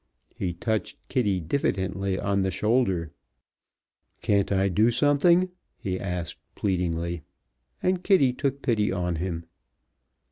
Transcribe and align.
He 0.33 0.53
touched 0.55 0.99
Kitty 1.09 1.39
diffidently 1.39 2.17
on 2.17 2.41
the 2.41 2.49
shoulder. 2.49 3.11
"Can't 4.23 4.51
I 4.51 4.67
do 4.67 4.89
something?" 4.89 5.49
he 5.77 5.99
asked, 5.99 6.39
pleadingly, 6.55 7.21
and 7.83 8.03
Kitty 8.03 8.33
took 8.33 8.63
pity 8.63 8.91
on 8.91 9.17
him. 9.17 9.45